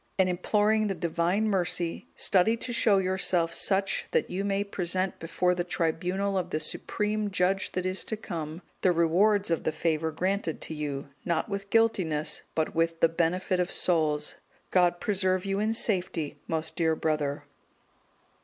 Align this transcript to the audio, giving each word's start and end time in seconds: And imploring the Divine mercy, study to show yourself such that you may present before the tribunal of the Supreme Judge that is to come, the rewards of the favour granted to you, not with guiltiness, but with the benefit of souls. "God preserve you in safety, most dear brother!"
And 0.17 0.27
imploring 0.27 0.87
the 0.87 0.95
Divine 0.95 1.47
mercy, 1.47 2.07
study 2.15 2.57
to 2.57 2.73
show 2.73 2.97
yourself 2.97 3.53
such 3.53 4.05
that 4.09 4.31
you 4.31 4.43
may 4.43 4.63
present 4.63 5.19
before 5.19 5.53
the 5.53 5.63
tribunal 5.63 6.39
of 6.39 6.49
the 6.49 6.59
Supreme 6.59 7.29
Judge 7.29 7.73
that 7.73 7.85
is 7.85 8.03
to 8.05 8.17
come, 8.17 8.63
the 8.81 8.91
rewards 8.91 9.51
of 9.51 9.63
the 9.63 9.71
favour 9.71 10.11
granted 10.11 10.59
to 10.61 10.73
you, 10.73 11.09
not 11.23 11.49
with 11.49 11.69
guiltiness, 11.69 12.41
but 12.55 12.73
with 12.73 12.99
the 12.99 13.09
benefit 13.09 13.59
of 13.59 13.71
souls. 13.71 14.33
"God 14.71 14.99
preserve 14.99 15.45
you 15.45 15.59
in 15.59 15.71
safety, 15.75 16.39
most 16.47 16.75
dear 16.75 16.95
brother!" 16.95 17.43